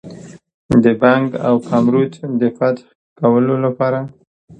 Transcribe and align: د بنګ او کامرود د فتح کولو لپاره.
د 0.83 0.85
بنګ 1.01 1.25
او 1.47 1.55
کامرود 1.67 2.11
د 2.41 2.43
فتح 2.57 2.83
کولو 3.19 3.55
لپاره. 3.65 3.99